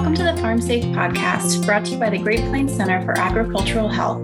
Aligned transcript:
Welcome 0.00 0.14
to 0.14 0.32
the 0.32 0.36
Farm 0.40 0.62
Safe 0.62 0.84
podcast, 0.96 1.66
brought 1.66 1.84
to 1.84 1.90
you 1.90 1.98
by 1.98 2.08
the 2.08 2.16
Great 2.16 2.40
Plains 2.46 2.74
Center 2.74 3.04
for 3.04 3.18
Agricultural 3.18 3.86
Health. 3.86 4.22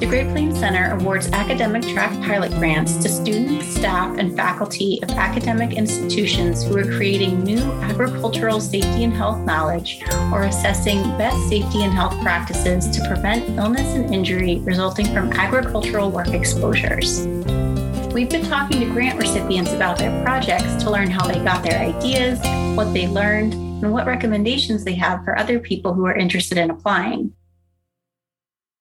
The 0.00 0.06
Great 0.06 0.28
Plains 0.30 0.58
Center 0.58 0.96
awards 0.98 1.30
academic 1.32 1.82
track 1.82 2.10
pilot 2.24 2.52
grants 2.52 2.96
to 3.02 3.10
students, 3.10 3.66
staff, 3.66 4.16
and 4.16 4.34
faculty 4.34 4.98
of 5.02 5.10
academic 5.10 5.74
institutions 5.74 6.64
who 6.64 6.78
are 6.78 6.86
creating 6.96 7.44
new 7.44 7.60
agricultural 7.82 8.62
safety 8.62 9.04
and 9.04 9.12
health 9.12 9.44
knowledge 9.44 10.02
or 10.32 10.44
assessing 10.44 11.02
best 11.18 11.38
safety 11.50 11.82
and 11.82 11.92
health 11.92 12.18
practices 12.22 12.88
to 12.88 13.06
prevent 13.06 13.46
illness 13.58 13.94
and 13.94 14.14
injury 14.14 14.60
resulting 14.60 15.04
from 15.12 15.30
agricultural 15.34 16.10
work 16.10 16.28
exposures. 16.28 17.26
We've 18.14 18.30
been 18.30 18.46
talking 18.46 18.80
to 18.80 18.86
grant 18.86 19.18
recipients 19.18 19.74
about 19.74 19.98
their 19.98 20.24
projects 20.24 20.82
to 20.82 20.90
learn 20.90 21.10
how 21.10 21.26
they 21.26 21.44
got 21.44 21.62
their 21.62 21.78
ideas, 21.78 22.40
what 22.74 22.94
they 22.94 23.06
learned, 23.06 23.69
and 23.82 23.92
what 23.92 24.06
recommendations 24.06 24.84
they 24.84 24.94
have 24.94 25.24
for 25.24 25.38
other 25.38 25.58
people 25.58 25.94
who 25.94 26.04
are 26.04 26.14
interested 26.14 26.58
in 26.58 26.70
applying. 26.70 27.32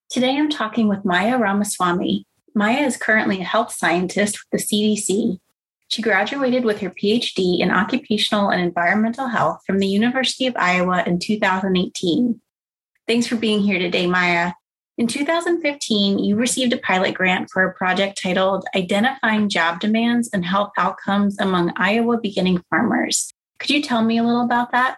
Today, 0.09 0.37
I'm 0.37 0.49
talking 0.49 0.87
with 0.87 1.05
Maya 1.05 1.37
Ramaswamy. 1.37 2.25
Maya 2.55 2.81
is 2.81 2.97
currently 2.97 3.39
a 3.39 3.45
health 3.45 3.71
scientist 3.71 4.39
with 4.51 4.67
the 4.67 4.67
CDC. 4.67 5.39
She 5.87 6.01
graduated 6.01 6.65
with 6.65 6.81
her 6.81 6.89
PhD 6.89 7.59
in 7.59 7.71
occupational 7.71 8.49
and 8.49 8.61
environmental 8.61 9.27
health 9.27 9.61
from 9.65 9.79
the 9.79 9.87
University 9.87 10.47
of 10.47 10.55
Iowa 10.57 11.03
in 11.05 11.19
2018. 11.19 12.41
Thanks 13.07 13.27
for 13.27 13.37
being 13.37 13.61
here 13.61 13.79
today, 13.79 14.05
Maya. 14.05 14.53
In 14.97 15.07
2015, 15.07 16.19
you 16.19 16.35
received 16.35 16.73
a 16.73 16.77
pilot 16.77 17.15
grant 17.15 17.49
for 17.49 17.63
a 17.63 17.73
project 17.73 18.21
titled 18.21 18.65
Identifying 18.75 19.47
Job 19.47 19.79
Demands 19.79 20.29
and 20.33 20.45
Health 20.45 20.71
Outcomes 20.77 21.39
Among 21.39 21.71
Iowa 21.77 22.19
Beginning 22.19 22.61
Farmers. 22.69 23.33
Could 23.59 23.69
you 23.69 23.81
tell 23.81 24.03
me 24.03 24.17
a 24.17 24.23
little 24.23 24.43
about 24.43 24.71
that? 24.71 24.97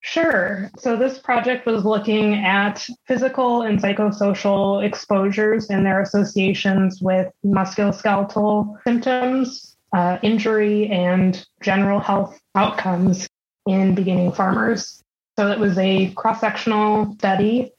Sure. 0.00 0.70
So, 0.78 0.96
this 0.96 1.18
project 1.18 1.66
was 1.66 1.84
looking 1.84 2.34
at 2.34 2.86
physical 3.06 3.62
and 3.62 3.78
psychosocial 3.80 4.82
exposures 4.84 5.70
and 5.70 5.84
their 5.84 6.00
associations 6.00 7.02
with 7.02 7.32
musculoskeletal 7.44 8.82
symptoms, 8.84 9.76
uh, 9.92 10.18
injury, 10.22 10.88
and 10.88 11.44
general 11.62 12.00
health 12.00 12.40
outcomes 12.54 13.28
in 13.66 13.94
beginning 13.94 14.32
farmers. 14.32 15.02
So, 15.36 15.50
it 15.50 15.58
was 15.58 15.76
a 15.78 16.10
cross 16.12 16.40
sectional 16.40 17.14
study 17.14 17.72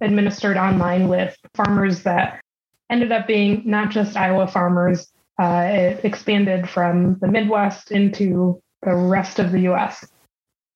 administered 0.00 0.56
online 0.56 1.08
with 1.08 1.36
farmers 1.54 2.02
that 2.02 2.40
ended 2.90 3.12
up 3.12 3.26
being 3.26 3.62
not 3.64 3.90
just 3.90 4.16
Iowa 4.16 4.46
farmers, 4.46 5.12
uh, 5.40 5.64
it 5.68 6.04
expanded 6.04 6.68
from 6.68 7.18
the 7.20 7.28
Midwest 7.28 7.90
into 7.90 8.61
the 8.82 8.94
rest 8.94 9.38
of 9.38 9.52
the 9.52 9.60
US. 9.72 10.06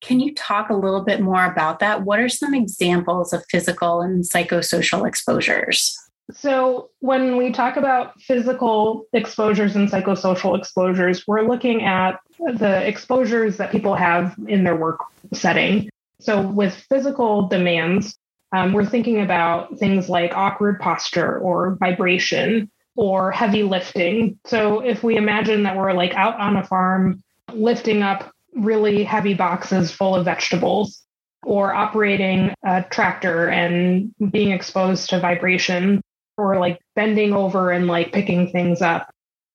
Can 0.01 0.21
you 0.21 0.35
talk 0.35 0.71
a 0.71 0.75
little 0.75 1.03
bit 1.03 1.21
more 1.21 1.45
about 1.45 1.81
that? 1.81 2.03
What 2.03 2.21
are 2.21 2.29
some 2.29 2.55
examples 2.55 3.33
of 3.33 3.45
physical 3.51 4.01
and 4.01 4.25
psychosocial 4.25 5.07
exposures? 5.07 5.97
So, 6.33 6.91
when 7.01 7.37
we 7.37 7.53
talk 7.53 7.77
about 7.77 8.21
physical 8.21 9.07
exposures 9.13 9.77
and 9.77 9.89
psychosocial 9.89 10.59
exposures, 10.59 11.25
we're 11.27 11.43
looking 11.43 11.85
at 11.85 12.19
the 12.39 12.87
exposures 12.87 13.59
that 13.59 13.71
people 13.71 13.95
have 13.95 14.35
in 14.49 14.65
their 14.65 14.75
work 14.75 14.99
setting. 15.33 15.89
So, 16.21 16.41
with 16.41 16.75
physical 16.75 17.47
demands, 17.47 18.19
um, 18.53 18.73
we're 18.73 18.87
thinking 18.87 19.21
about 19.21 19.79
things 19.79 20.09
like 20.09 20.37
awkward 20.37 20.81
posture 20.81 21.39
or 21.39 21.77
vibration 21.77 22.71
or 22.97 23.31
heavy 23.31 23.63
lifting. 23.63 24.39
So, 24.47 24.81
if 24.81 25.05
we 25.05 25.17
imagine 25.17 25.63
that 25.63 25.77
we're 25.77 25.93
like 25.93 26.15
out 26.15 26.41
on 26.41 26.57
a 26.57 26.65
farm 26.65 27.23
lifting 27.53 28.03
up 28.03 28.31
really 28.55 29.05
heavy 29.05 29.35
boxes 29.35 29.93
full 29.93 30.15
of 30.15 30.25
vegetables 30.25 31.03
or 31.45 31.75
operating 31.75 32.53
a 32.65 32.83
tractor 32.91 33.49
and 33.49 34.13
being 34.31 34.51
exposed 34.51 35.11
to 35.11 35.21
vibration 35.21 36.01
or 36.37 36.59
like 36.59 36.81
bending 36.95 37.33
over 37.33 37.71
and 37.71 37.87
like 37.87 38.13
picking 38.13 38.51
things 38.51 38.83
up. 38.83 39.11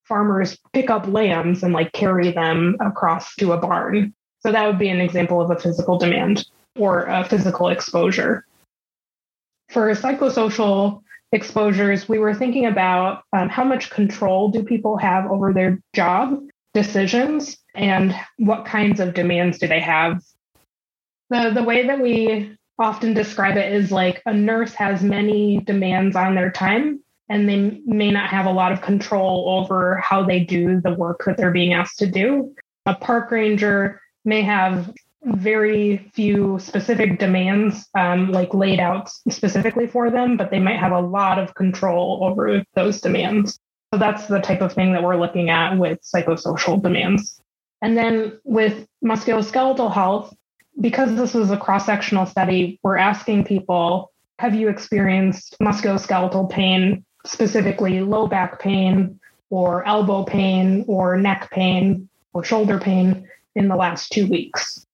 Farmers 0.05 0.57
pick 0.73 0.89
up 0.89 1.07
lambs 1.07 1.63
and 1.63 1.73
like 1.73 1.91
carry 1.93 2.31
them 2.31 2.75
across 2.79 3.35
to 3.35 3.53
a 3.53 3.57
barn. 3.57 4.13
So 4.39 4.51
that 4.51 4.66
would 4.66 4.79
be 4.79 4.89
an 4.89 5.01
example 5.01 5.41
of 5.41 5.51
a 5.51 5.59
physical 5.59 5.97
demand 5.97 6.45
or 6.77 7.03
a 7.05 7.23
physical 7.23 7.67
exposure. 7.69 8.45
For 9.69 9.89
psychosocial 9.91 11.01
exposures, 11.31 12.09
we 12.09 12.19
were 12.19 12.33
thinking 12.33 12.66
about 12.66 13.23
um, 13.33 13.49
how 13.49 13.63
much 13.63 13.89
control 13.89 14.49
do 14.49 14.63
people 14.63 14.97
have 14.97 15.29
over 15.29 15.53
their 15.53 15.79
job 15.93 16.41
decisions 16.73 17.57
and 17.75 18.15
what 18.37 18.65
kinds 18.65 18.99
of 18.99 19.13
demands 19.13 19.57
do 19.57 19.67
they 19.67 19.79
have. 19.79 20.21
The, 21.29 21.51
the 21.53 21.63
way 21.63 21.87
that 21.87 21.99
we 21.99 22.57
often 22.79 23.13
describe 23.13 23.57
it 23.57 23.71
is 23.71 23.91
like 23.91 24.21
a 24.25 24.33
nurse 24.33 24.73
has 24.73 25.03
many 25.03 25.59
demands 25.59 26.15
on 26.15 26.35
their 26.35 26.51
time 26.51 27.01
and 27.29 27.47
they 27.47 27.81
may 27.85 28.11
not 28.11 28.29
have 28.29 28.45
a 28.45 28.51
lot 28.51 28.73
of 28.73 28.81
control 28.81 29.45
over 29.47 29.95
how 29.97 30.21
they 30.23 30.41
do 30.41 30.81
the 30.81 30.93
work 30.93 31.23
that 31.25 31.37
they're 31.37 31.51
being 31.51 31.73
asked 31.73 31.99
to 31.99 32.07
do. 32.07 32.53
A 32.85 32.93
park 32.93 33.31
ranger 33.31 34.01
may 34.25 34.41
have 34.41 34.93
very 35.23 36.09
few 36.13 36.59
specific 36.59 37.19
demands 37.19 37.87
um, 37.97 38.31
like 38.31 38.53
laid 38.53 38.81
out 38.81 39.09
specifically 39.29 39.87
for 39.87 40.09
them, 40.09 40.35
but 40.35 40.51
they 40.51 40.59
might 40.59 40.79
have 40.79 40.91
a 40.91 40.99
lot 40.99 41.39
of 41.39 41.53
control 41.53 42.19
over 42.23 42.63
those 42.73 42.99
demands. 42.99 43.59
So 43.94 44.00
that's 44.00 44.28
the 44.28 44.40
type 44.40 44.62
of 44.62 44.72
thing 44.72 44.94
that 44.94 45.03
we're 45.03 45.18
looking 45.18 45.50
at 45.50 45.78
with 45.78 46.00
psychosocial 46.02 46.81
demands. 46.81 47.41
And 47.81 47.97
then 47.97 48.40
with 48.46 48.88
musculoskeletal 49.03 49.94
health, 49.94 50.34
because 50.79 51.16
this 51.16 51.34
was 51.34 51.52
a 51.52 51.57
cross 51.57 51.85
sectional 51.85 52.25
study, 52.25 52.79
we're 52.84 52.97
asking 52.97 53.46
people 53.46 54.12
have 54.40 54.56
you 54.56 54.69
experienced 54.69 55.56
musculoskeletal 55.62 56.50
pain, 56.50 57.06
specifically 57.25 58.02
low 58.02 58.28
back 58.28 58.59
pain, 58.59 59.19
or 59.52 59.85
elbow 59.85 60.23
pain, 60.23 60.84
or 60.88 61.18
neck 61.18 61.52
pain, 61.52 62.09
or 62.34 62.44
shoulder 62.44 62.79
pain 62.79 63.28
in 63.56 63.68
the 63.68 63.75
last 63.75 64.12
two 64.12 64.25
weeks? 64.25 64.85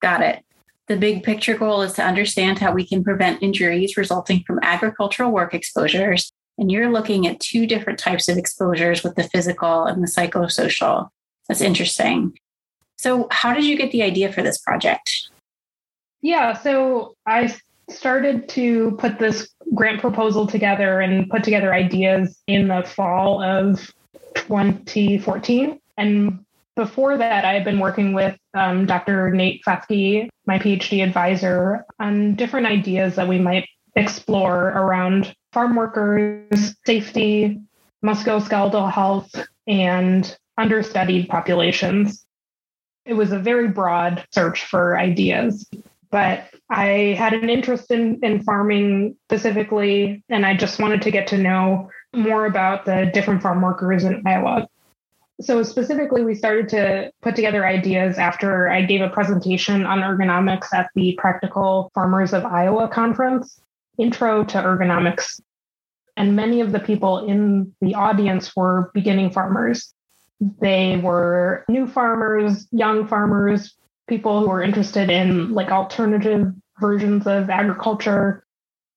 Got 0.00 0.22
it. 0.22 0.42
The 0.88 0.96
big 0.96 1.22
picture 1.22 1.56
goal 1.56 1.82
is 1.82 1.92
to 1.94 2.02
understand 2.02 2.58
how 2.58 2.72
we 2.72 2.86
can 2.86 3.04
prevent 3.04 3.42
injuries 3.42 3.96
resulting 3.96 4.42
from 4.44 4.58
agricultural 4.62 5.30
work 5.30 5.52
exposures 5.52 6.32
and 6.58 6.70
you're 6.70 6.90
looking 6.90 7.26
at 7.26 7.40
two 7.40 7.66
different 7.66 7.98
types 7.98 8.28
of 8.28 8.38
exposures 8.38 9.02
with 9.02 9.14
the 9.14 9.24
physical 9.24 9.84
and 9.84 10.02
the 10.02 10.06
psychosocial. 10.06 11.10
That's 11.48 11.60
interesting. 11.60 12.38
So, 12.96 13.28
how 13.30 13.52
did 13.52 13.64
you 13.64 13.76
get 13.76 13.92
the 13.92 14.02
idea 14.02 14.32
for 14.32 14.42
this 14.42 14.58
project? 14.58 15.28
Yeah, 16.22 16.54
so 16.54 17.14
I 17.26 17.54
started 17.88 18.48
to 18.50 18.92
put 18.98 19.18
this 19.18 19.48
grant 19.74 20.00
proposal 20.00 20.46
together 20.46 21.00
and 21.00 21.28
put 21.30 21.44
together 21.44 21.72
ideas 21.72 22.38
in 22.46 22.68
the 22.68 22.82
fall 22.82 23.42
of 23.42 23.92
2014. 24.34 25.78
And 25.96 26.44
before 26.74 27.16
that, 27.16 27.44
I 27.44 27.52
had 27.52 27.64
been 27.64 27.78
working 27.78 28.12
with 28.12 28.36
um, 28.54 28.86
Dr. 28.86 29.30
Nate 29.30 29.62
Fethke, 29.64 30.28
my 30.46 30.58
PhD 30.58 31.02
advisor, 31.02 31.84
on 31.98 32.34
different 32.34 32.66
ideas 32.66 33.16
that 33.16 33.28
we 33.28 33.38
might 33.38 33.68
explore 33.96 34.68
around 34.68 35.34
farm 35.52 35.74
workers, 35.74 36.76
safety, 36.84 37.60
musculoskeletal 38.04 38.92
health, 38.92 39.34
and 39.66 40.36
understudied 40.58 41.28
populations. 41.28 42.24
It 43.04 43.14
was 43.14 43.32
a 43.32 43.38
very 43.38 43.68
broad 43.68 44.24
search 44.32 44.64
for 44.64 44.98
ideas, 44.98 45.66
but 46.10 46.48
I 46.68 47.14
had 47.18 47.32
an 47.32 47.48
interest 47.48 47.90
in, 47.90 48.18
in 48.22 48.42
farming 48.42 49.16
specifically, 49.28 50.24
and 50.28 50.44
I 50.44 50.56
just 50.56 50.78
wanted 50.78 51.02
to 51.02 51.10
get 51.10 51.26
to 51.28 51.38
know 51.38 51.90
more 52.14 52.46
about 52.46 52.84
the 52.84 53.10
different 53.12 53.42
farm 53.42 53.62
workers 53.62 54.04
in 54.04 54.22
Iowa. 54.26 54.68
So, 55.40 55.62
specifically, 55.62 56.24
we 56.24 56.34
started 56.34 56.68
to 56.70 57.12
put 57.20 57.36
together 57.36 57.66
ideas 57.66 58.16
after 58.16 58.70
I 58.70 58.82
gave 58.82 59.02
a 59.02 59.10
presentation 59.10 59.84
on 59.84 59.98
ergonomics 59.98 60.72
at 60.72 60.88
the 60.94 61.14
Practical 61.18 61.90
Farmers 61.94 62.32
of 62.32 62.46
Iowa 62.46 62.88
conference, 62.88 63.60
Intro 63.98 64.44
to 64.44 64.58
Ergonomics 64.58 65.40
and 66.16 66.34
many 66.34 66.60
of 66.60 66.72
the 66.72 66.80
people 66.80 67.26
in 67.26 67.74
the 67.80 67.94
audience 67.94 68.56
were 68.56 68.90
beginning 68.94 69.30
farmers. 69.30 69.92
They 70.60 70.96
were 70.96 71.64
new 71.68 71.86
farmers, 71.86 72.66
young 72.72 73.06
farmers, 73.06 73.74
people 74.08 74.40
who 74.40 74.48
were 74.48 74.62
interested 74.62 75.10
in 75.10 75.52
like 75.52 75.70
alternative 75.70 76.52
versions 76.80 77.26
of 77.26 77.50
agriculture, 77.50 78.44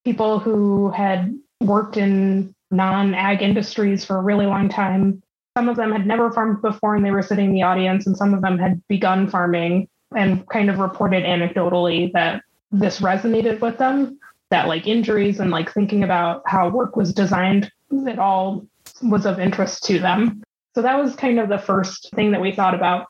people 0.06 0.40
who 0.40 0.92
had 0.92 1.38
worked 1.62 1.98
in 1.98 2.56
non 2.72 3.14
ag 3.14 3.42
industries 3.42 4.06
for 4.06 4.18
a 4.18 4.22
really 4.22 4.46
long 4.46 4.70
time. 4.70 5.22
Some 5.58 5.68
of 5.68 5.76
them 5.76 5.92
had 5.92 6.06
never 6.06 6.32
farmed 6.32 6.62
before 6.62 6.96
and 6.96 7.06
they 7.06 7.12
were 7.12 7.22
sitting 7.22 7.46
in 7.46 7.54
the 7.54 7.64
audience, 7.64 8.08
and 8.08 8.16
some 8.16 8.34
of 8.34 8.42
them 8.42 8.58
had 8.58 8.82
begun 8.88 9.30
farming 9.30 9.90
and 10.16 10.48
kind 10.50 10.70
of 10.70 10.80
reported 10.80 11.24
anecdotally 11.24 12.12
that 12.14 12.44
this 12.72 13.00
resonated 13.00 13.60
with 13.60 13.78
them 13.78 14.20
that 14.50 14.68
like 14.68 14.88
injuries 14.88 15.40
and 15.40 15.52
like 15.52 15.72
thinking 15.74 16.04
about 16.04 16.42
how 16.46 16.70
work 16.70 16.96
was 16.96 17.14
designed, 17.14 17.72
it 17.92 18.20
all 18.20 18.66
was 19.02 19.26
of 19.26 19.40
interest 19.40 19.84
to 19.86 20.00
them. 20.00 20.44
So 20.76 20.82
that 20.82 21.02
was 21.02 21.16
kind 21.16 21.40
of 21.40 21.50
the 21.50 21.58
first 21.60 22.10
thing 22.16 22.32
that 22.32 22.42
we 22.42 22.52
thought 22.52 22.76
about. 22.76 23.08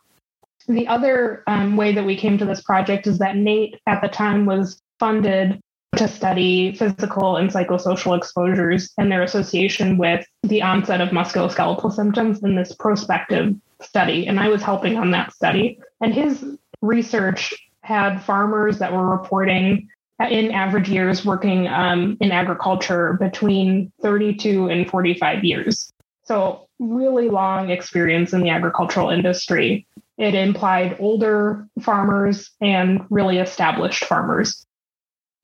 The 0.68 0.88
other 0.88 1.44
um, 1.48 1.78
way 1.78 1.94
that 1.94 2.06
we 2.06 2.16
came 2.16 2.38
to 2.38 2.46
this 2.46 2.62
project 2.62 3.08
is 3.08 3.18
that 3.20 3.36
NATE 3.36 3.76
at 3.88 4.02
the 4.02 4.08
time 4.08 4.46
was 4.46 4.82
funded 5.00 5.60
to 5.96 6.08
study 6.08 6.76
physical 6.76 7.38
and 7.38 7.50
psychosocial 7.50 8.16
exposures 8.16 8.92
and 8.98 9.12
their 9.12 9.24
association 9.24 9.98
with 9.98 10.26
the 10.44 10.62
onset 10.62 11.02
of 11.02 11.10
musculoskeletal 11.10 11.92
symptoms 11.92 12.44
in 12.44 12.56
this 12.56 12.76
prospective 12.76 13.56
study. 13.82 14.28
And 14.28 14.40
I 14.40 14.50
was 14.50 14.62
helping 14.62 14.98
on 14.98 15.12
that 15.12 15.34
study. 15.34 15.80
And 16.02 16.14
his 16.14 16.46
research 16.82 17.54
had 17.82 18.24
farmers 18.24 18.78
that 18.80 18.94
were 18.94 19.10
reporting 19.10 19.90
in 20.19 20.51
average 20.51 20.89
years 20.89 21.25
working 21.25 21.68
um, 21.68 22.18
in 22.19 22.31
agriculture 22.31 23.18
between 23.19 23.92
32 24.01 24.68
and 24.68 24.89
45 24.89 25.44
years. 25.44 25.92
So, 26.24 26.68
really 26.80 27.30
long 27.30 27.71
experience 27.71 28.33
in 28.33 28.42
the 28.42 28.50
agricultural 28.50 29.10
industry. 29.10 29.88
It 30.18 30.36
implied 30.36 30.98
older 31.00 31.68
farmers 31.81 32.51
and 32.62 33.01
really 33.10 33.38
established 33.38 34.06
farmers. 34.06 34.66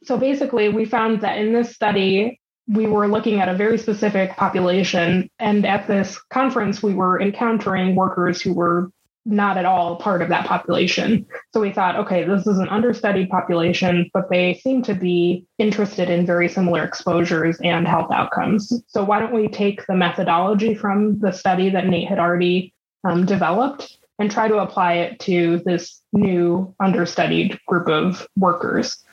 So, 0.04 0.18
basically, 0.18 0.70
we 0.70 0.86
found 0.86 1.22
that 1.22 1.38
in 1.38 1.54
this 1.54 1.74
study, 1.74 2.40
we 2.68 2.88
were 2.88 3.08
looking 3.08 3.40
at 3.40 3.50
a 3.50 3.56
very 3.56 3.78
specific 3.78 4.36
population. 4.36 5.30
And 5.40 5.66
at 5.66 5.88
this 5.88 6.20
conference, 6.32 6.84
we 6.84 6.94
were 6.94 7.22
encountering 7.22 7.96
workers 7.96 8.42
who 8.42 8.54
were 8.54 8.90
not 9.26 9.58
at 9.58 9.66
all 9.66 9.96
part 9.96 10.22
of 10.22 10.30
that 10.30 10.46
population. 10.46 11.26
So 11.54 11.60
we 11.60 11.72
thought, 11.72 11.96
okay, 11.96 12.24
this 12.24 12.46
is 12.46 12.60
an 12.60 12.70
understudied 12.70 13.30
population, 13.30 14.10
but 14.14 14.30
they 14.30 14.56
seem 14.56 14.84
to 14.84 14.94
be 14.94 15.46
interested 15.58 16.10
in 16.10 16.26
very 16.26 16.48
similar 16.48 16.84
exposures 16.84 17.58
and 17.64 17.88
health 17.88 18.12
outcomes. 18.12 18.72
So 18.88 19.04
why 19.04 19.20
don't 19.20 19.34
we 19.34 19.48
take 19.48 19.86
the 19.88 19.96
methodology 19.96 20.76
from 20.76 21.20
the 21.20 21.32
study 21.32 21.70
that 21.72 21.88
Nate 21.88 22.08
had 22.08 22.20
already 22.20 22.74
um, 23.04 23.26
developed 23.26 23.98
and 24.20 24.32
try 24.32 24.48
to 24.48 24.60
apply 24.60 24.94
it 24.94 25.20
to 25.22 25.62
this 25.66 26.02
new 26.14 26.74
understudied 26.80 27.60
group 27.68 27.88
of 27.88 28.28
workers? 28.36 29.04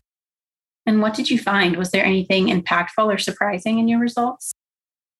And 0.84 1.00
what 1.00 1.14
did 1.14 1.30
you 1.30 1.38
find? 1.38 1.76
Was 1.76 1.90
there 1.90 2.04
anything 2.04 2.48
impactful 2.48 3.06
or 3.06 3.18
surprising 3.18 3.78
in 3.78 3.88
your 3.88 4.00
results? 4.00 4.52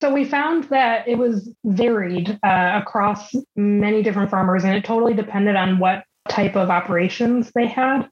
So 0.03 0.13
we 0.13 0.25
found 0.25 0.65
that 0.65 1.07
it 1.07 1.17
was 1.17 1.49
varied 1.65 2.37
uh, 2.43 2.73
across 2.83 3.37
many 3.55 4.03
different 4.03 4.33
farmers, 4.33 4.65
and 4.65 4.75
it 4.75 4.85
totally 4.85 5.15
depended 5.15 5.55
on 5.55 5.79
what 5.79 6.03
type 6.29 6.57
of 6.57 6.71
operations 6.71 7.53
they 7.55 7.69
had. 7.69 8.09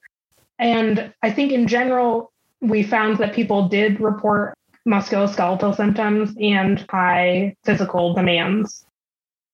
And 0.60 1.12
I 1.24 1.32
think 1.32 1.50
in 1.50 1.66
general, 1.66 2.30
we 2.60 2.84
found 2.84 3.18
that 3.18 3.34
people 3.34 3.68
did 3.68 4.00
report 4.00 4.56
musculoskeletal 4.88 5.76
symptoms 5.76 6.32
and 6.40 6.86
high 6.88 7.56
physical 7.64 8.14
demands. 8.14 8.86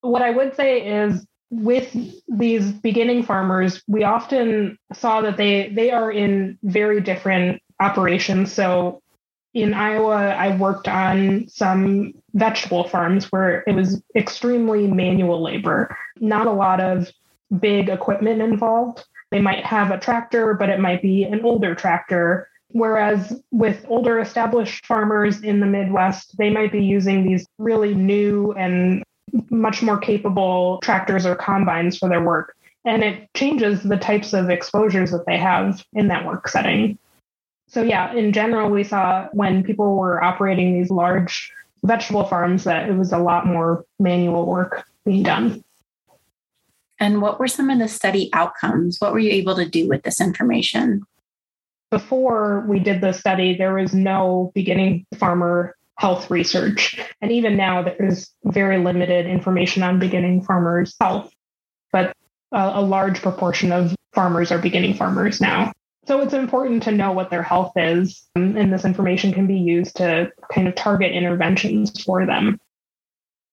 What 0.03 0.21
I 0.21 0.29
would 0.29 0.55
say 0.57 0.87
is 0.87 1.27
with 1.49 1.97
these 2.29 2.71
beginning 2.71 3.23
farmers, 3.23 3.83
we 3.89 4.05
often 4.05 4.77
saw 4.93 5.23
that 5.23 5.39
they 5.39 5.71
they 5.71 5.91
are 5.91 6.13
in 6.13 6.59
very 6.63 7.01
different 7.01 7.63
operations. 7.81 8.53
So 8.53 9.01
in 9.57 9.73
Iowa, 9.73 10.35
I 10.35 10.55
worked 10.55 10.87
on 10.87 11.49
some 11.49 12.13
vegetable 12.35 12.87
farms 12.87 13.33
where 13.33 13.65
it 13.67 13.75
was 13.75 14.03
extremely 14.15 14.87
manual 14.87 15.43
labor, 15.43 15.97
not 16.21 16.47
a 16.47 16.53
lot 16.53 16.79
of 16.79 17.11
big 17.59 17.89
equipment 17.89 18.43
involved. 18.43 19.03
They 19.31 19.41
might 19.41 19.65
have 19.65 19.91
a 19.91 19.99
tractor, 19.99 20.53
but 20.53 20.69
it 20.69 20.79
might 20.79 21.01
be 21.01 21.25
an 21.25 21.41
older 21.41 21.75
tractor. 21.75 22.51
Whereas 22.73 23.41
with 23.51 23.83
older 23.89 24.21
established 24.21 24.85
farmers 24.85 25.41
in 25.41 25.61
the 25.61 25.67
Midwest, 25.67 26.37
they 26.37 26.51
might 26.51 26.71
be 26.71 26.85
using 26.85 27.27
these 27.27 27.47
really 27.57 27.95
new 27.95 28.53
and 28.53 29.03
much 29.49 29.81
more 29.81 29.97
capable 29.97 30.81
tractors 30.83 31.25
or 31.25 31.35
combines 31.35 31.97
for 31.97 32.11
their 32.11 32.23
work. 32.23 32.55
And 32.85 33.03
it 33.03 33.33
changes 33.35 33.83
the 33.83 33.97
types 33.97 34.35
of 34.35 34.51
exposures 34.51 35.13
that 35.13 35.25
they 35.27 35.39
have 35.39 35.83
in 35.95 36.09
that 36.09 36.27
work 36.27 36.47
setting. 36.47 36.99
So, 37.69 37.83
yeah, 37.83 38.13
in 38.15 38.33
general, 38.33 38.71
we 38.71 38.85
saw 38.85 39.29
when 39.33 39.63
people 39.63 39.97
were 39.97 40.23
operating 40.23 40.75
these 40.75 40.91
large 40.91 41.53
vegetable 41.85 42.25
farms 42.25 42.65
that 42.65 42.89
it 42.89 42.97
was 42.97 43.13
a 43.13 43.19
lot 43.19 43.47
more 43.47 43.85
manual 43.99 44.47
work 44.47 44.87
being 45.05 45.23
done. 45.23 45.63
And 46.99 47.21
what 47.21 47.39
were 47.39 47.49
some 47.49 47.69
of 47.71 47.79
the 47.79 47.89
study 47.89 48.31
outcomes? 48.33 48.99
What 49.01 49.13
were 49.13 49.19
you 49.19 49.31
able 49.31 49.57
to 49.57 49.69
do 49.69 49.89
with 49.89 50.03
this 50.03 50.21
information? 50.21 51.03
Before 51.91 52.65
we 52.69 52.79
did 52.79 53.01
the 53.01 53.13
study, 53.13 53.57
there 53.57 53.75
was 53.75 53.95
no 53.95 54.51
beginning 54.55 55.07
farmer 55.17 55.77
health 55.99 56.31
research. 56.31 56.99
And 57.21 57.33
even 57.33 57.57
now, 57.57 57.83
there's 57.83 58.31
very 58.45 58.79
limited 58.79 59.27
information 59.27 59.83
on 59.83 59.99
beginning 59.99 60.43
farmers' 60.43 60.95
health, 61.01 61.33
but 61.93 62.13
a, 62.53 62.73
a 62.75 62.83
large 62.83 63.23
proportion 63.23 63.73
of 63.73 63.95
farmers 64.15 64.51
are 64.51 64.59
beginning 64.59 64.95
farmers 64.95 65.41
now. 65.41 65.73
So 66.07 66.21
it's 66.21 66.35
important 66.35 66.85
to 66.85 66.93
know 66.93 67.11
what 67.11 67.31
their 67.31 67.43
health 67.43 67.73
is, 67.75 68.25
um, 68.37 68.57
and 68.57 68.73
this 68.73 68.85
information 68.85 69.33
can 69.33 69.49
be 69.49 69.59
used 69.59 69.97
to 69.97 70.31
kind 70.53 70.69
of 70.69 70.77
target 70.77 71.13
interventions 71.13 72.03
for 72.03 72.25
them. 72.25 72.61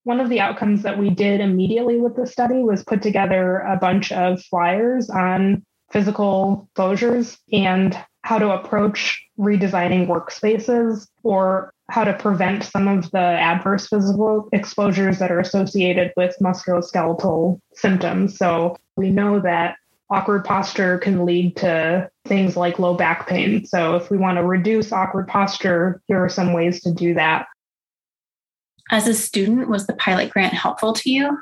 One 0.04 0.20
of 0.20 0.30
the 0.30 0.40
outcomes 0.40 0.84
that 0.84 1.00
we 1.00 1.10
did 1.10 1.42
immediately 1.42 2.00
with 2.00 2.16
the 2.16 2.28
study 2.28 2.62
was 2.62 2.84
put 2.84 3.02
together 3.02 3.60
a 3.60 3.78
bunch 3.78 4.12
of 4.12 4.44
flyers 4.44 5.10
on 5.10 5.66
physical 5.92 6.68
exposures 6.68 7.38
and 7.52 7.98
how 8.22 8.38
to 8.38 8.52
approach 8.52 9.24
redesigning 9.40 10.08
workspaces 10.08 11.08
or 11.24 11.74
how 11.90 12.04
to 12.04 12.14
prevent 12.14 12.64
some 12.64 12.88
of 12.88 13.10
the 13.12 13.18
adverse 13.18 13.88
physical 13.88 14.48
exposures 14.54 15.20
that 15.20 15.32
are 15.32 15.40
associated 15.40 16.14
with 16.16 16.36
musculoskeletal 16.42 17.60
symptoms. 17.74 18.38
So 18.38 18.78
we 18.96 19.10
know 19.10 19.40
that 19.40 19.76
awkward 20.10 20.46
posture 20.46 20.98
can 21.00 21.26
lead 21.26 21.56
to 21.58 22.10
things 22.26 22.56
like 22.56 22.80
low 22.80 22.94
back 22.94 23.28
pain. 23.28 23.66
So, 23.66 23.96
if 23.96 24.10
we 24.10 24.18
want 24.18 24.38
to 24.38 24.44
reduce 24.44 24.92
awkward 24.92 25.28
posture, 25.28 26.02
here 26.08 26.24
are 26.24 26.30
some 26.30 26.54
ways 26.54 26.82
to 26.84 26.94
do 26.94 27.14
that. 27.16 27.48
As 28.92 29.08
a 29.08 29.14
student, 29.14 29.70
was 29.70 29.88
the 29.88 29.94
pilot 29.94 30.30
grant 30.30 30.54
helpful 30.54 30.94
to 30.94 31.10
you? 31.10 31.38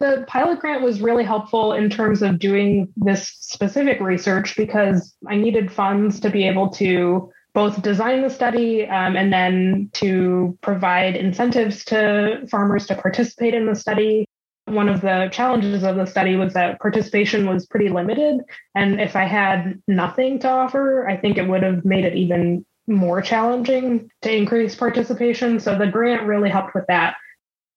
The 0.00 0.24
pilot 0.26 0.58
grant 0.58 0.82
was 0.82 1.00
really 1.00 1.22
helpful 1.22 1.72
in 1.72 1.88
terms 1.88 2.22
of 2.22 2.40
doing 2.40 2.92
this 2.96 3.28
specific 3.38 4.00
research 4.00 4.56
because 4.56 5.14
I 5.28 5.36
needed 5.36 5.70
funds 5.70 6.18
to 6.20 6.30
be 6.30 6.46
able 6.46 6.70
to 6.70 7.30
both 7.54 7.82
design 7.82 8.22
the 8.22 8.30
study 8.30 8.86
um, 8.88 9.16
and 9.16 9.32
then 9.32 9.90
to 9.94 10.58
provide 10.60 11.16
incentives 11.16 11.84
to 11.84 12.46
farmers 12.50 12.86
to 12.86 12.96
participate 12.96 13.54
in 13.54 13.66
the 13.66 13.74
study 13.74 14.26
one 14.66 14.88
of 14.88 15.00
the 15.00 15.28
challenges 15.32 15.82
of 15.82 15.96
the 15.96 16.06
study 16.06 16.36
was 16.36 16.54
that 16.54 16.80
participation 16.80 17.46
was 17.46 17.66
pretty 17.66 17.88
limited. 17.88 18.40
And 18.74 19.00
if 19.00 19.16
I 19.16 19.24
had 19.24 19.82
nothing 19.88 20.38
to 20.40 20.48
offer, 20.48 21.08
I 21.08 21.16
think 21.16 21.36
it 21.36 21.48
would 21.48 21.62
have 21.62 21.84
made 21.84 22.04
it 22.04 22.14
even 22.14 22.64
more 22.86 23.22
challenging 23.22 24.10
to 24.22 24.34
increase 24.34 24.74
participation. 24.74 25.60
So 25.60 25.76
the 25.76 25.86
grant 25.86 26.22
really 26.26 26.50
helped 26.50 26.74
with 26.74 26.86
that. 26.88 27.16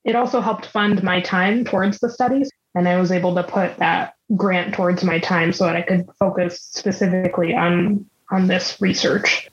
It 0.03 0.15
also 0.15 0.41
helped 0.41 0.67
fund 0.67 1.03
my 1.03 1.21
time 1.21 1.65
towards 1.65 1.99
the 1.99 2.09
studies. 2.09 2.51
And 2.75 2.87
I 2.87 2.99
was 2.99 3.11
able 3.11 3.35
to 3.35 3.43
put 3.43 3.77
that 3.77 4.13
grant 4.35 4.73
towards 4.73 5.03
my 5.03 5.19
time 5.19 5.53
so 5.53 5.65
that 5.65 5.75
I 5.75 5.81
could 5.81 6.07
focus 6.19 6.59
specifically 6.61 7.53
on, 7.53 8.05
on 8.31 8.47
this 8.47 8.79
research. 8.81 9.49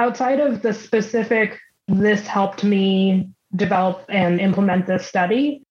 Outside 0.00 0.40
of 0.40 0.62
the 0.62 0.72
specific, 0.72 1.58
this 1.86 2.26
helped 2.26 2.64
me 2.64 3.28
develop 3.54 4.04
and 4.08 4.40
implement 4.40 4.86
this 4.86 5.06
study, 5.06 5.63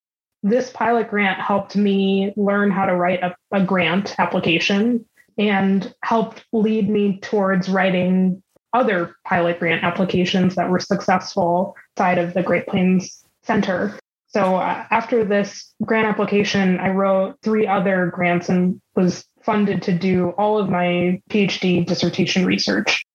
this 0.43 0.69
pilot 0.69 1.09
grant 1.09 1.39
helped 1.39 1.75
me 1.75 2.33
learn 2.35 2.69
how 2.69 2.85
to 2.85 2.95
write 2.95 3.23
a, 3.23 3.33
a 3.51 3.63
grant 3.63 4.19
application 4.19 5.05
and 5.37 5.95
helped 6.03 6.45
lead 6.51 6.89
me 6.89 7.19
towards 7.21 7.69
writing 7.69 8.43
other 8.73 9.15
pilot 9.25 9.59
grant 9.59 9.83
applications 9.83 10.55
that 10.55 10.69
were 10.69 10.79
successful 10.79 11.75
side 11.97 12.17
of 12.17 12.33
the 12.33 12.43
Great 12.43 12.67
Plains 12.67 13.23
Center. 13.43 13.97
So 14.27 14.55
uh, 14.55 14.85
after 14.91 15.23
this 15.23 15.73
grant 15.83 16.07
application, 16.07 16.79
I 16.79 16.89
wrote 16.89 17.37
three 17.41 17.67
other 17.67 18.07
grants 18.07 18.49
and 18.49 18.81
was 18.95 19.25
funded 19.43 19.81
to 19.83 19.93
do 19.93 20.29
all 20.31 20.57
of 20.57 20.69
my 20.69 21.21
PhD 21.29 21.85
dissertation 21.85 22.45
research 22.45 23.05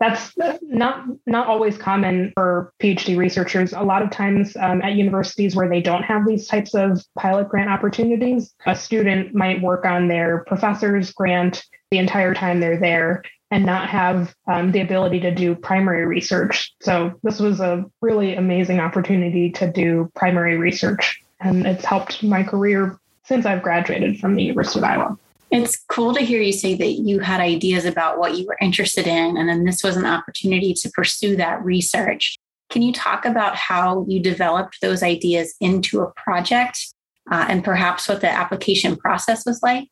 that's 0.00 0.32
not 0.62 1.04
not 1.26 1.46
always 1.46 1.78
common 1.78 2.32
for 2.34 2.72
PhD 2.80 3.16
researchers. 3.16 3.72
A 3.72 3.82
lot 3.82 4.02
of 4.02 4.10
times 4.10 4.56
um, 4.56 4.82
at 4.82 4.94
universities 4.94 5.54
where 5.54 5.68
they 5.68 5.80
don't 5.80 6.02
have 6.02 6.26
these 6.26 6.46
types 6.46 6.74
of 6.74 7.02
pilot 7.16 7.48
grant 7.48 7.70
opportunities, 7.70 8.54
a 8.66 8.74
student 8.74 9.34
might 9.34 9.62
work 9.62 9.84
on 9.84 10.08
their 10.08 10.44
professor's 10.46 11.12
grant 11.12 11.64
the 11.90 11.98
entire 11.98 12.34
time 12.34 12.60
they're 12.60 12.80
there 12.80 13.22
and 13.50 13.64
not 13.64 13.88
have 13.88 14.34
um, 14.48 14.72
the 14.72 14.80
ability 14.80 15.20
to 15.20 15.32
do 15.32 15.54
primary 15.54 16.06
research. 16.06 16.74
So 16.82 17.12
this 17.22 17.38
was 17.38 17.60
a 17.60 17.84
really 18.00 18.34
amazing 18.34 18.80
opportunity 18.80 19.50
to 19.52 19.70
do 19.70 20.10
primary 20.16 20.56
research, 20.56 21.22
and 21.40 21.66
it's 21.66 21.84
helped 21.84 22.22
my 22.22 22.42
career 22.42 22.98
since 23.24 23.46
I've 23.46 23.62
graduated 23.62 24.18
from 24.18 24.34
the 24.34 24.42
University 24.42 24.80
of 24.80 24.84
Iowa. 24.84 25.18
It's 25.54 25.84
cool 25.88 26.12
to 26.14 26.20
hear 26.20 26.42
you 26.42 26.52
say 26.52 26.74
that 26.74 26.94
you 26.94 27.20
had 27.20 27.40
ideas 27.40 27.84
about 27.84 28.18
what 28.18 28.36
you 28.36 28.44
were 28.44 28.58
interested 28.60 29.06
in, 29.06 29.36
and 29.36 29.48
then 29.48 29.64
this 29.64 29.84
was 29.84 29.96
an 29.96 30.04
opportunity 30.04 30.74
to 30.74 30.90
pursue 30.90 31.36
that 31.36 31.64
research. 31.64 32.36
Can 32.70 32.82
you 32.82 32.92
talk 32.92 33.24
about 33.24 33.54
how 33.54 34.04
you 34.08 34.18
developed 34.18 34.78
those 34.82 35.00
ideas 35.00 35.54
into 35.60 36.00
a 36.00 36.10
project 36.16 36.92
uh, 37.30 37.46
and 37.48 37.62
perhaps 37.62 38.08
what 38.08 38.20
the 38.20 38.28
application 38.28 38.96
process 38.96 39.46
was 39.46 39.62
like? 39.62 39.86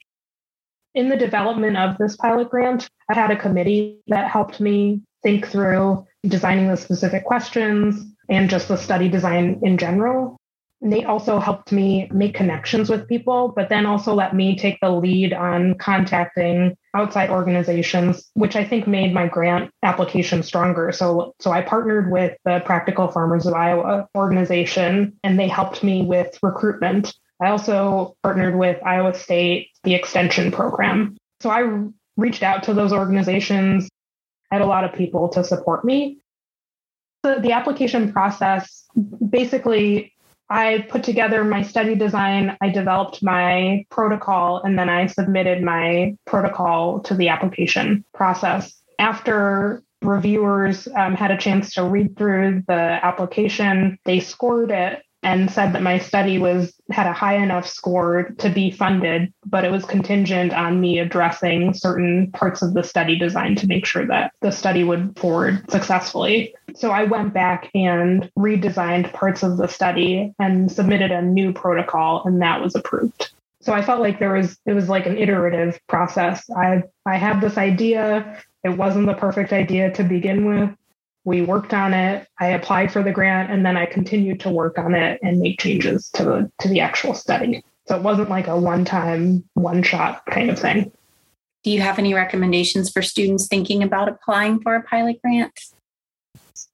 In 0.96 1.08
the 1.08 1.16
development 1.16 1.76
of 1.76 1.96
this 1.96 2.16
pilot 2.16 2.50
grant, 2.50 2.88
I 3.08 3.14
had 3.14 3.30
a 3.30 3.36
committee 3.36 4.00
that 4.08 4.28
helped 4.28 4.58
me 4.58 5.02
think 5.22 5.46
through 5.46 6.04
designing 6.26 6.66
the 6.66 6.76
specific 6.76 7.24
questions 7.24 8.04
and 8.28 8.50
just 8.50 8.66
the 8.66 8.76
study 8.76 9.08
design 9.08 9.60
in 9.62 9.78
general. 9.78 10.40
Nate 10.82 11.06
also 11.06 11.38
helped 11.38 11.70
me 11.70 12.08
make 12.12 12.34
connections 12.34 12.90
with 12.90 13.08
people, 13.08 13.52
but 13.54 13.68
then 13.68 13.86
also 13.86 14.14
let 14.14 14.34
me 14.34 14.56
take 14.56 14.78
the 14.80 14.90
lead 14.90 15.32
on 15.32 15.74
contacting 15.76 16.76
outside 16.94 17.30
organizations, 17.30 18.30
which 18.34 18.56
I 18.56 18.64
think 18.64 18.88
made 18.88 19.14
my 19.14 19.28
grant 19.28 19.70
application 19.84 20.42
stronger. 20.42 20.90
So, 20.90 21.34
so 21.40 21.52
I 21.52 21.62
partnered 21.62 22.10
with 22.10 22.36
the 22.44 22.60
Practical 22.64 23.06
Farmers 23.08 23.46
of 23.46 23.54
Iowa 23.54 24.08
organization, 24.16 25.16
and 25.22 25.38
they 25.38 25.46
helped 25.46 25.84
me 25.84 26.02
with 26.02 26.36
recruitment. 26.42 27.14
I 27.40 27.50
also 27.50 28.16
partnered 28.24 28.56
with 28.56 28.82
Iowa 28.84 29.14
State, 29.14 29.68
the 29.84 29.94
extension 29.94 30.50
program. 30.50 31.16
So 31.40 31.50
I 31.50 31.84
reached 32.16 32.42
out 32.42 32.64
to 32.64 32.74
those 32.74 32.92
organizations, 32.92 33.88
I 34.50 34.56
had 34.56 34.62
a 34.62 34.66
lot 34.66 34.84
of 34.84 34.92
people 34.92 35.28
to 35.30 35.44
support 35.44 35.84
me. 35.84 36.18
The, 37.22 37.38
the 37.40 37.52
application 37.52 38.12
process 38.12 38.84
basically 39.30 40.12
I 40.48 40.86
put 40.88 41.02
together 41.02 41.44
my 41.44 41.62
study 41.62 41.94
design, 41.94 42.56
I 42.60 42.68
developed 42.68 43.22
my 43.22 43.86
protocol, 43.90 44.62
and 44.62 44.78
then 44.78 44.88
I 44.88 45.06
submitted 45.06 45.62
my 45.62 46.16
protocol 46.26 47.00
to 47.00 47.14
the 47.14 47.28
application 47.28 48.04
process. 48.12 48.82
After 48.98 49.82
reviewers 50.02 50.88
um, 50.96 51.14
had 51.14 51.30
a 51.30 51.38
chance 51.38 51.74
to 51.74 51.84
read 51.84 52.16
through 52.16 52.64
the 52.66 52.74
application, 52.74 53.98
they 54.04 54.20
scored 54.20 54.70
it 54.70 55.02
and 55.22 55.50
said 55.50 55.72
that 55.72 55.82
my 55.82 55.98
study 55.98 56.38
was 56.38 56.74
had 56.90 57.06
a 57.06 57.12
high 57.12 57.36
enough 57.36 57.66
score 57.66 58.30
to 58.38 58.50
be 58.50 58.70
funded, 58.70 59.32
but 59.46 59.64
it 59.64 59.70
was 59.70 59.84
contingent 59.84 60.52
on 60.52 60.80
me 60.80 60.98
addressing 60.98 61.74
certain 61.74 62.30
parts 62.32 62.60
of 62.62 62.74
the 62.74 62.82
study 62.82 63.16
design 63.16 63.54
to 63.56 63.66
make 63.66 63.86
sure 63.86 64.06
that 64.06 64.32
the 64.40 64.50
study 64.50 64.82
would 64.84 65.16
forward 65.18 65.70
successfully. 65.70 66.54
So 66.74 66.90
I 66.90 67.04
went 67.04 67.32
back 67.32 67.70
and 67.74 68.30
redesigned 68.36 69.12
parts 69.12 69.42
of 69.42 69.56
the 69.58 69.68
study 69.68 70.34
and 70.38 70.70
submitted 70.70 71.12
a 71.12 71.22
new 71.22 71.52
protocol, 71.52 72.22
and 72.24 72.42
that 72.42 72.60
was 72.60 72.74
approved. 72.74 73.30
So 73.60 73.72
I 73.72 73.82
felt 73.82 74.00
like 74.00 74.18
there 74.18 74.32
was 74.32 74.58
it 74.66 74.72
was 74.72 74.88
like 74.88 75.06
an 75.06 75.16
iterative 75.16 75.78
process. 75.86 76.50
I 76.50 76.82
I 77.06 77.16
had 77.16 77.40
this 77.40 77.56
idea. 77.56 78.42
It 78.64 78.76
wasn't 78.76 79.06
the 79.06 79.14
perfect 79.14 79.52
idea 79.52 79.92
to 79.92 80.04
begin 80.04 80.46
with 80.46 80.70
we 81.24 81.42
worked 81.42 81.72
on 81.72 81.94
it 81.94 82.26
i 82.40 82.48
applied 82.48 82.92
for 82.92 83.02
the 83.02 83.12
grant 83.12 83.50
and 83.50 83.64
then 83.64 83.76
i 83.76 83.86
continued 83.86 84.40
to 84.40 84.50
work 84.50 84.78
on 84.78 84.94
it 84.94 85.18
and 85.22 85.38
make 85.38 85.60
changes 85.60 86.08
to 86.10 86.24
the 86.24 86.52
to 86.58 86.68
the 86.68 86.80
actual 86.80 87.14
study. 87.14 87.62
So 87.86 87.96
it 87.96 88.02
wasn't 88.02 88.30
like 88.30 88.46
a 88.46 88.58
one 88.58 88.84
time 88.84 89.44
one 89.54 89.82
shot 89.82 90.24
kind 90.26 90.50
of 90.50 90.58
thing. 90.58 90.92
Do 91.64 91.70
you 91.70 91.80
have 91.80 91.98
any 91.98 92.14
recommendations 92.14 92.90
for 92.90 93.02
students 93.02 93.46
thinking 93.46 93.82
about 93.82 94.08
applying 94.08 94.60
for 94.60 94.74
a 94.74 94.82
pilot 94.82 95.20
grant? 95.22 95.58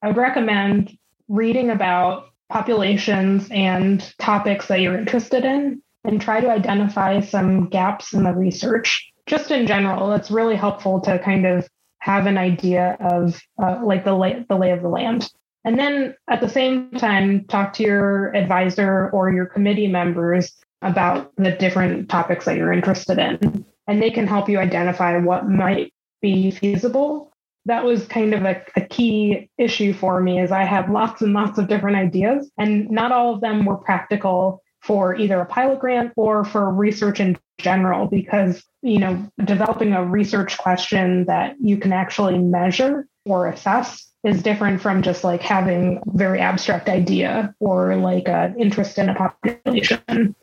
I 0.02 0.09
would 0.09 0.17
recommend 0.17 0.97
reading 1.28 1.71
about 1.71 2.31
populations 2.49 3.49
and 3.50 4.14
topics 4.19 4.69
that 4.69 4.81
you're 4.81 4.99
interested 4.99 5.45
in 5.45 5.83
and 6.05 6.21
try 6.21 6.40
to 6.40 6.50
identify 6.50 7.21
some 7.21 7.69
gaps 7.69 8.14
in 8.14 8.23
the 8.23 8.33
research. 8.33 9.11
Just 9.26 9.50
in 9.50 9.67
general 9.67 10.12
it's 10.12 10.31
really 10.31 10.57
helpful 10.57 11.00
to 11.00 11.19
kind 11.19 11.47
of 11.47 11.69
have 12.08 12.24
an 12.24 12.38
idea 12.38 12.96
of 13.00 13.38
uh, 13.62 13.78
like 13.84 14.02
the 14.02 14.14
lay, 14.14 14.42
the 14.48 14.56
lay 14.56 14.70
of 14.70 14.80
the 14.80 14.88
land. 14.88 15.30
And 15.66 15.78
then 15.78 16.14
at 16.30 16.40
the 16.40 16.48
same 16.48 16.90
time, 16.92 17.44
talk 17.48 17.74
to 17.74 17.82
your 17.82 18.34
advisor 18.34 19.10
or 19.10 19.30
your 19.30 19.44
committee 19.44 19.88
members 19.88 20.56
about 20.80 21.30
the 21.36 21.52
different 21.52 22.08
topics 22.08 22.46
that 22.46 22.56
you're 22.56 22.72
interested 22.72 23.18
in. 23.18 23.66
And 23.86 24.00
they 24.00 24.10
can 24.10 24.26
help 24.26 24.48
you 24.48 24.58
identify 24.58 25.18
what 25.18 25.50
might 25.50 25.92
be 26.22 26.50
feasible. 26.50 27.30
That 27.66 27.84
was 27.84 28.06
kind 28.06 28.32
of 28.32 28.42
a, 28.44 28.64
a 28.74 28.80
key 28.80 29.50
issue 29.58 29.92
for 29.92 30.22
me 30.22 30.40
is 30.40 30.50
I 30.50 30.64
had 30.64 30.88
lots 30.88 31.20
and 31.20 31.34
lots 31.34 31.58
of 31.58 31.68
different 31.68 31.98
ideas 31.98 32.50
and 32.56 32.90
not 32.90 33.12
all 33.12 33.34
of 33.34 33.42
them 33.42 33.66
were 33.66 33.76
practical 33.76 34.62
for 34.80 35.14
either 35.16 35.40
a 35.40 35.47
pilot 35.47 35.80
grant 35.80 36.12
or 36.16 36.44
for 36.44 36.73
research 36.73 37.20
in 37.20 37.37
general 37.58 38.06
because 38.06 38.62
you 38.82 38.99
know 38.99 39.30
developing 39.44 39.92
a 39.92 40.04
research 40.04 40.56
question 40.58 41.25
that 41.26 41.56
you 41.61 41.76
can 41.76 41.92
actually 41.92 42.38
measure 42.38 43.06
or 43.25 43.49
assess 43.49 44.08
is 44.25 44.42
different 44.42 44.80
from 44.80 45.02
just 45.02 45.25
like 45.25 45.42
having 45.42 45.99
a 45.99 46.16
very 46.16 46.40
abstract 46.40 46.88
idea 46.88 47.54
or 47.61 47.97
like 47.97 48.28
an 48.28 48.58
interest 48.58 48.99
in 48.99 49.08
a 49.08 49.14
population. 49.14 50.35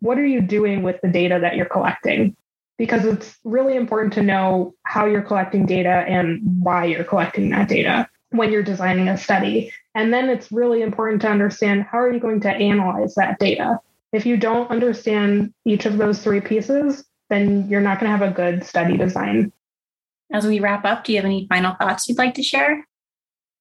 What 0.00 0.18
are 0.18 0.26
you 0.26 0.40
doing 0.40 0.82
with 0.82 1.00
the 1.02 1.08
data 1.08 1.38
that 1.40 1.56
you're 1.56 1.66
collecting? 1.66 2.36
Because 2.76 3.04
it's 3.04 3.36
really 3.42 3.74
important 3.74 4.12
to 4.14 4.22
know 4.22 4.74
how 4.84 5.06
you're 5.06 5.22
collecting 5.22 5.66
data 5.66 5.88
and 5.88 6.40
why 6.62 6.84
you're 6.84 7.04
collecting 7.04 7.50
that 7.50 7.68
data 7.68 8.08
when 8.30 8.52
you're 8.52 8.62
designing 8.62 9.08
a 9.08 9.16
study. 9.16 9.72
And 9.94 10.12
then 10.12 10.28
it's 10.28 10.52
really 10.52 10.82
important 10.82 11.22
to 11.22 11.28
understand 11.28 11.84
how 11.90 11.98
are 11.98 12.12
you 12.12 12.20
going 12.20 12.40
to 12.40 12.50
analyze 12.50 13.14
that 13.14 13.38
data? 13.38 13.80
If 14.12 14.26
you 14.26 14.36
don't 14.36 14.70
understand 14.70 15.52
each 15.64 15.86
of 15.86 15.98
those 15.98 16.22
three 16.22 16.40
pieces, 16.40 17.04
then 17.30 17.68
you're 17.68 17.80
not 17.80 18.00
going 18.00 18.10
to 18.10 18.16
have 18.16 18.30
a 18.30 18.34
good 18.34 18.64
study 18.64 18.96
design. 18.96 19.52
As 20.32 20.46
we 20.46 20.60
wrap 20.60 20.84
up, 20.84 21.04
do 21.04 21.12
you 21.12 21.18
have 21.18 21.24
any 21.24 21.46
final 21.48 21.74
thoughts 21.74 22.08
you'd 22.08 22.18
like 22.18 22.34
to 22.34 22.42
share? 22.42 22.86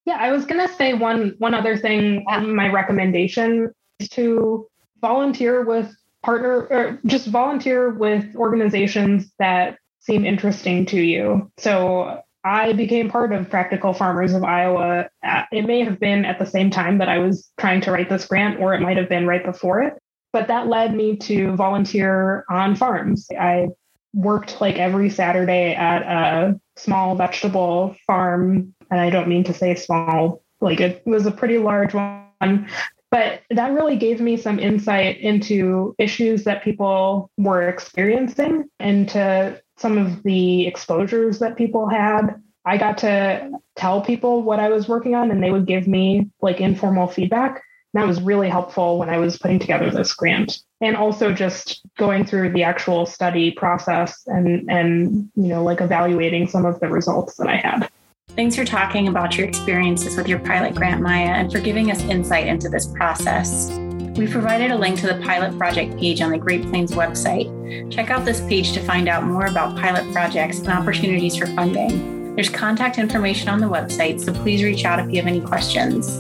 Yeah, 0.06 0.18
I 0.20 0.32
was 0.32 0.46
going 0.46 0.66
to 0.66 0.74
say 0.76 0.94
one 0.94 1.36
one 1.38 1.54
other 1.54 1.78
thing. 1.78 2.24
My 2.26 2.70
recommendation 2.70 3.72
is 4.00 4.10
to 4.10 4.68
volunteer 5.02 5.66
with 5.66 5.94
partner 6.24 6.68
or 6.70 7.00
just 7.06 7.28
volunteer 7.28 7.90
with 7.90 8.36
organizations 8.36 9.32
that 9.40 9.78
seem 10.00 10.26
interesting 10.26 10.86
to 10.88 11.02
you. 11.02 11.52
So 11.58 12.22
I 12.48 12.72
became 12.74 13.10
part 13.10 13.34
of 13.34 13.50
Practical 13.50 13.94
Farmers 13.94 14.34
of 14.34 14.44
Iowa. 14.44 15.10
Uh, 15.22 15.44
it 15.52 15.64
may 15.64 15.84
have 15.84 16.00
been 16.00 16.24
at 16.24 16.40
the 16.40 16.46
same 16.46 16.70
time 16.70 16.98
that 17.00 17.10
I 17.10 17.18
was 17.18 17.52
trying 17.60 17.82
to 17.82 17.92
write 17.92 18.10
this 18.10 18.26
grant, 18.26 18.62
or 18.62 18.74
it 18.74 18.80
might 18.80 18.96
have 18.96 19.10
been 19.10 19.28
right 19.28 19.44
before 19.44 19.82
it. 19.82 19.94
But 20.32 20.48
that 20.48 20.68
led 20.68 20.96
me 20.96 21.18
to 21.18 21.56
volunteer 21.56 22.46
on 22.50 22.76
farms. 22.76 23.28
I 23.38 23.68
worked 24.14 24.62
like 24.62 24.78
every 24.78 25.10
Saturday 25.10 25.74
at 25.76 26.02
a 26.04 26.60
small 26.78 27.16
vegetable 27.16 27.96
farm. 28.08 28.74
And 28.90 29.02
I 29.02 29.10
don't 29.10 29.28
mean 29.28 29.44
to 29.44 29.54
say 29.54 29.76
small, 29.76 30.42
like 30.62 30.80
it 30.80 31.04
was 31.06 31.26
a 31.26 31.32
pretty 31.32 31.58
large 31.58 31.94
one. 31.94 32.70
But 33.12 33.42
that 33.50 33.74
really 33.74 33.98
gave 33.98 34.22
me 34.22 34.38
some 34.38 34.60
insight 34.60 35.20
into 35.20 35.96
issues 35.98 36.44
that 36.46 36.64
people 36.64 37.30
were 37.38 37.68
experiencing 37.68 38.70
and 38.80 39.08
to 39.10 39.62
some 39.78 39.98
of 39.98 40.24
the 40.24 40.68
exposures 40.68 41.40
that 41.40 41.56
people 41.56 41.88
had. 41.88 42.42
I 42.66 42.78
got 42.78 42.98
to 43.00 43.52
tell 43.76 44.02
people 44.02 44.42
what 44.42 44.60
I 44.60 44.70
was 44.70 44.88
working 44.88 45.16
on 45.16 45.32
and 45.32 45.42
they 45.42 45.52
would 45.52 45.66
give 45.66 45.88
me 45.88 46.30
like 46.42 46.60
informal 46.60 47.08
feedback. 47.08 47.64
That 47.94 48.06
was 48.06 48.22
really 48.22 48.50
helpful 48.50 49.00
when 49.00 49.10
I 49.10 49.18
was 49.18 49.38
putting 49.38 49.60
together 49.60 49.90
this 49.90 50.14
grant. 50.14 50.60
And 50.82 50.96
also 50.96 51.32
just 51.32 51.82
going 51.98 52.26
through 52.26 52.52
the 52.52 52.64
actual 52.64 53.06
study 53.06 53.52
process 53.52 54.22
and 54.28 54.70
and 54.70 55.32
you 55.36 55.48
know 55.48 55.64
like 55.64 55.82
evaluating 55.82 56.48
some 56.48 56.66
of 56.66 56.80
the 56.80 56.90
results 56.90 57.36
that 57.38 57.48
I 57.48 57.56
had. 57.56 57.90
Thanks 58.36 58.56
for 58.56 58.66
talking 58.66 59.08
about 59.08 59.38
your 59.38 59.48
experiences 59.48 60.16
with 60.16 60.28
your 60.28 60.40
pilot 60.40 60.76
grant, 60.76 61.02
Maya, 61.02 61.30
and 61.30 61.52
for 61.52 61.60
giving 61.60 61.90
us 61.90 62.04
insight 62.04 62.46
into 62.46 62.70
this 62.70 62.86
process. 62.86 63.72
We 64.18 64.26
provided 64.26 64.72
a 64.72 64.76
link 64.76 65.00
to 65.02 65.06
the 65.06 65.22
pilot 65.24 65.56
project 65.60 65.96
page 66.00 66.22
on 66.22 66.32
the 66.32 66.40
Great 66.40 66.64
Plains 66.64 66.92
website. 66.94 67.92
Check 67.92 68.10
out 68.10 68.26
this 68.26 68.42
page 68.42 68.72
to 68.72 68.80
find 68.82 69.08
out 69.08 69.24
more 69.24 69.46
about 69.46 69.78
pilot 69.78 70.12
projects 70.12 70.58
and 70.58 70.70
opportunities 70.70 71.36
for 71.36 71.46
funding. 71.46 72.34
There's 72.34 72.50
contact 72.50 72.98
information 72.98 73.48
on 73.48 73.60
the 73.60 73.68
website, 73.68 74.20
so 74.20 74.34
please 74.34 74.64
reach 74.64 74.86
out 74.86 75.00
if 75.00 75.12
you 75.12 75.18
have 75.18 75.28
any 75.28 75.40
questions. 75.40 76.18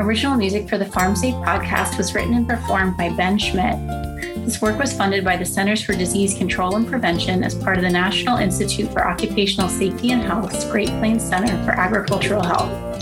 Original 0.00 0.34
music 0.34 0.66
for 0.66 0.78
the 0.78 0.86
Farm 0.86 1.14
Safe 1.14 1.34
podcast 1.34 1.98
was 1.98 2.14
written 2.14 2.32
and 2.32 2.48
performed 2.48 2.96
by 2.96 3.10
Ben 3.10 3.36
Schmidt. 3.36 3.76
This 4.46 4.62
work 4.62 4.78
was 4.78 4.94
funded 4.94 5.24
by 5.24 5.36
the 5.36 5.44
Centers 5.44 5.82
for 5.82 5.94
Disease 5.94 6.38
Control 6.38 6.76
and 6.76 6.86
Prevention 6.86 7.44
as 7.44 7.54
part 7.54 7.76
of 7.76 7.82
the 7.82 7.90
National 7.90 8.38
Institute 8.38 8.90
for 8.90 9.06
Occupational 9.06 9.68
Safety 9.68 10.12
and 10.12 10.22
Health's 10.22 10.64
Great 10.70 10.88
Plains 10.88 11.22
Center 11.22 11.62
for 11.64 11.72
Agricultural 11.72 12.42
Health. 12.42 12.93